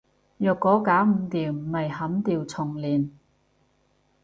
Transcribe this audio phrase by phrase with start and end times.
[0.37, 3.11] 若果搞唔掂，咪砍掉重練